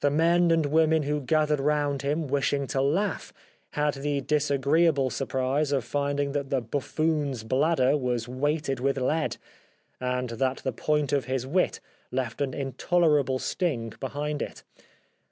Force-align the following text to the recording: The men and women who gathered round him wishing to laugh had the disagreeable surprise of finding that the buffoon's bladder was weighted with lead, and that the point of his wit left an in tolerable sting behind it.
The 0.00 0.08
men 0.10 0.50
and 0.50 0.64
women 0.64 1.02
who 1.02 1.20
gathered 1.20 1.60
round 1.60 2.00
him 2.00 2.26
wishing 2.26 2.66
to 2.68 2.80
laugh 2.80 3.34
had 3.72 3.92
the 3.92 4.22
disagreeable 4.22 5.10
surprise 5.10 5.72
of 5.72 5.84
finding 5.84 6.32
that 6.32 6.48
the 6.48 6.62
buffoon's 6.62 7.44
bladder 7.44 7.94
was 7.94 8.26
weighted 8.26 8.80
with 8.80 8.96
lead, 8.96 9.36
and 10.00 10.30
that 10.30 10.62
the 10.64 10.72
point 10.72 11.12
of 11.12 11.26
his 11.26 11.46
wit 11.46 11.80
left 12.10 12.40
an 12.40 12.54
in 12.54 12.72
tolerable 12.78 13.38
sting 13.38 13.92
behind 14.00 14.40
it. 14.40 14.62